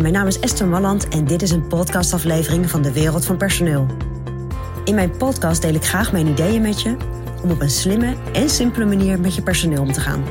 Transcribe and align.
Mijn 0.00 0.12
naam 0.12 0.26
is 0.26 0.40
Esther 0.40 0.66
Malland 0.66 1.08
en 1.08 1.24
dit 1.24 1.42
is 1.42 1.50
een 1.50 1.66
podcastaflevering 1.66 2.70
van 2.70 2.82
de 2.82 2.92
Wereld 2.92 3.24
van 3.24 3.36
Personeel. 3.36 3.86
In 4.84 4.94
mijn 4.94 5.16
podcast 5.16 5.62
deel 5.62 5.74
ik 5.74 5.84
graag 5.84 6.12
mijn 6.12 6.26
ideeën 6.26 6.62
met 6.62 6.82
je 6.82 6.96
om 7.42 7.50
op 7.50 7.60
een 7.60 7.70
slimme 7.70 8.16
en 8.32 8.50
simpele 8.50 8.84
manier 8.84 9.20
met 9.20 9.34
je 9.34 9.42
personeel 9.42 9.82
om 9.82 9.92
te 9.92 10.00
gaan. 10.00 10.24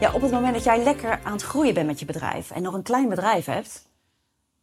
Ja, 0.00 0.12
op 0.12 0.22
het 0.22 0.30
moment 0.30 0.54
dat 0.54 0.64
jij 0.64 0.82
lekker 0.82 1.20
aan 1.22 1.32
het 1.32 1.42
groeien 1.42 1.74
bent 1.74 1.86
met 1.86 1.98
je 1.98 2.06
bedrijf 2.06 2.50
en 2.50 2.62
nog 2.62 2.74
een 2.74 2.82
klein 2.82 3.08
bedrijf 3.08 3.44
hebt, 3.44 3.88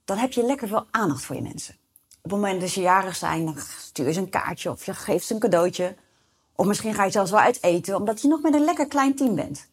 dan 0.05 0.18
heb 0.18 0.32
je 0.32 0.46
lekker 0.46 0.68
veel 0.68 0.86
aandacht 0.92 1.23
voor 1.23 1.36
je 1.36 1.42
mensen. 1.42 1.76
Op 2.21 2.32
het 2.32 2.39
moment 2.39 2.62
dat 2.62 2.70
ze 2.70 2.82
jarig 2.82 3.16
zijn, 3.16 3.46
dan 3.46 3.55
stuur 3.78 4.05
je 4.05 4.14
ze 4.14 4.20
een 4.20 4.30
kaartje 4.30 4.71
of 4.71 4.86
je 4.86 4.94
geeft 4.94 5.26
ze 5.26 5.34
een 5.34 5.39
cadeautje. 5.39 5.95
Of 6.62 6.68
misschien 6.68 6.94
ga 6.94 7.04
je 7.04 7.12
zelfs 7.12 7.32
wel 7.32 7.40
uit 7.40 7.64
eten, 7.64 7.96
omdat 7.96 8.22
je 8.22 8.28
nog 8.28 8.42
met 8.42 8.54
een 8.54 8.64
lekker 8.64 8.88
klein 8.88 9.16
team 9.16 9.36
bent. 9.36 9.68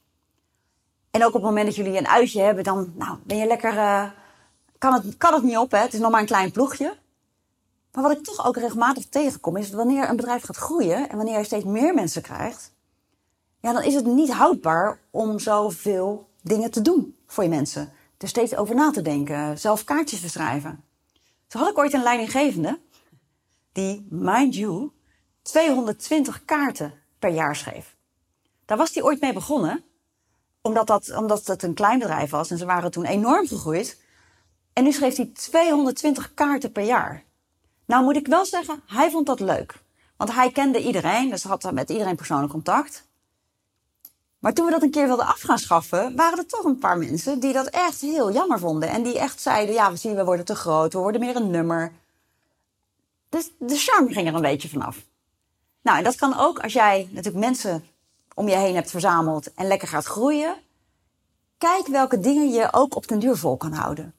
En 1.10 1.20
ook 1.20 1.28
op 1.28 1.34
het 1.34 1.42
moment 1.42 1.66
dat 1.66 1.76
jullie 1.76 1.98
een 1.98 2.08
uitje 2.08 2.40
hebben, 2.40 2.64
dan 2.64 2.92
nou, 2.96 3.18
ben 3.24 3.36
je 3.36 3.46
lekker. 3.46 3.74
Uh, 3.74 4.10
kan, 4.78 4.92
het, 4.92 5.16
kan 5.16 5.34
het 5.34 5.42
niet 5.42 5.56
op, 5.56 5.70
hè? 5.70 5.78
Het 5.78 5.94
is 5.94 6.00
nog 6.00 6.10
maar 6.10 6.20
een 6.20 6.26
klein 6.26 6.50
ploegje. 6.50 6.96
Maar 7.92 8.02
wat 8.02 8.12
ik 8.12 8.24
toch 8.24 8.46
ook 8.46 8.56
regelmatig 8.56 9.06
tegenkom, 9.08 9.56
is 9.56 9.70
dat 9.70 9.76
wanneer 9.76 10.08
een 10.08 10.16
bedrijf 10.16 10.44
gaat 10.44 10.56
groeien 10.56 11.08
en 11.08 11.16
wanneer 11.16 11.38
je 11.38 11.44
steeds 11.44 11.64
meer 11.64 11.94
mensen 11.94 12.22
krijgt, 12.22 12.72
ja, 13.60 13.72
dan 13.72 13.82
is 13.82 13.94
het 13.94 14.06
niet 14.06 14.32
houdbaar 14.32 15.00
om 15.10 15.38
zoveel 15.38 16.28
dingen 16.42 16.70
te 16.70 16.82
doen 16.82 17.16
voor 17.26 17.44
je 17.44 17.50
mensen. 17.50 17.92
Er 18.18 18.28
steeds 18.28 18.56
over 18.56 18.74
na 18.74 18.90
te 18.90 19.02
denken, 19.02 19.58
zelf 19.58 19.84
kaartjes 19.84 20.20
te 20.20 20.28
schrijven. 20.28 20.84
Zo 21.48 21.58
had 21.58 21.68
ik 21.68 21.78
ooit 21.78 21.92
een 21.92 22.02
leidinggevende 22.02 22.78
die, 23.72 24.06
mind 24.10 24.54
you, 24.54 24.90
220 25.48 26.44
kaarten 26.44 26.92
per 27.18 27.30
jaar 27.30 27.56
schreef. 27.56 27.96
Daar 28.64 28.76
was 28.76 28.94
hij 28.94 29.02
ooit 29.02 29.20
mee 29.20 29.32
begonnen, 29.32 29.84
omdat, 30.60 30.86
dat, 30.86 31.16
omdat 31.16 31.46
het 31.46 31.62
een 31.62 31.74
klein 31.74 31.98
bedrijf 31.98 32.30
was 32.30 32.50
en 32.50 32.58
ze 32.58 32.64
waren 32.64 32.90
toen 32.90 33.04
enorm 33.04 33.46
gegroeid. 33.46 34.00
En 34.72 34.84
nu 34.84 34.92
schreef 34.92 35.16
hij 35.16 35.30
220 35.34 36.34
kaarten 36.34 36.72
per 36.72 36.84
jaar. 36.84 37.24
Nou 37.84 38.04
moet 38.04 38.16
ik 38.16 38.26
wel 38.26 38.44
zeggen, 38.44 38.82
hij 38.86 39.10
vond 39.10 39.26
dat 39.26 39.40
leuk. 39.40 39.74
Want 40.16 40.32
hij 40.32 40.50
kende 40.50 40.82
iedereen, 40.82 41.30
dus 41.30 41.42
had 41.42 41.72
met 41.72 41.90
iedereen 41.90 42.16
persoonlijk 42.16 42.52
contact. 42.52 43.04
Maar 44.38 44.52
toen 44.52 44.64
we 44.64 44.70
dat 44.70 44.82
een 44.82 44.90
keer 44.90 45.06
wilden 45.06 45.26
af 45.26 45.40
gaan 45.40 45.58
schaffen, 45.58 46.16
waren 46.16 46.38
er 46.38 46.46
toch 46.46 46.64
een 46.64 46.78
paar 46.78 46.98
mensen 46.98 47.40
die 47.40 47.52
dat 47.52 47.66
echt 47.66 48.00
heel 48.00 48.32
jammer 48.32 48.58
vonden. 48.58 48.88
En 48.88 49.02
die 49.02 49.18
echt 49.18 49.40
zeiden, 49.40 49.74
ja, 49.74 49.90
we 49.90 49.96
zien, 49.96 50.14
we 50.14 50.24
worden 50.24 50.44
te 50.44 50.54
groot, 50.54 50.92
we 50.92 50.98
worden 50.98 51.20
meer 51.20 51.36
een 51.36 51.50
nummer. 51.50 51.92
Dus 53.28 53.50
de 53.58 53.76
charme 53.76 54.12
ging 54.12 54.28
er 54.28 54.34
een 54.34 54.40
beetje 54.40 54.68
vanaf. 54.68 55.06
Nou, 55.82 55.98
en 55.98 56.04
dat 56.04 56.16
kan 56.16 56.38
ook 56.38 56.58
als 56.58 56.72
jij 56.72 57.08
natuurlijk 57.10 57.44
mensen 57.44 57.84
om 58.34 58.48
je 58.48 58.56
heen 58.56 58.74
hebt 58.74 58.90
verzameld 58.90 59.52
en 59.54 59.66
lekker 59.66 59.88
gaat 59.88 60.04
groeien. 60.04 60.56
Kijk 61.58 61.86
welke 61.86 62.20
dingen 62.20 62.48
je 62.48 62.68
ook 62.72 62.96
op 62.96 63.08
den 63.08 63.18
duur 63.18 63.36
vol 63.36 63.56
kan 63.56 63.72
houden. 63.72 64.14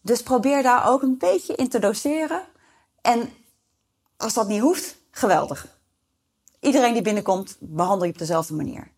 Dus 0.00 0.22
probeer 0.22 0.62
daar 0.62 0.88
ook 0.88 1.02
een 1.02 1.18
beetje 1.18 1.54
in 1.54 1.68
te 1.68 1.78
doseren. 1.78 2.42
En 3.00 3.32
als 4.16 4.34
dat 4.34 4.48
niet 4.48 4.60
hoeft, 4.60 4.96
geweldig. 5.10 5.78
Iedereen 6.60 6.92
die 6.92 7.02
binnenkomt, 7.02 7.56
behandel 7.58 8.06
je 8.06 8.12
op 8.12 8.18
dezelfde 8.18 8.54
manier. 8.54 8.90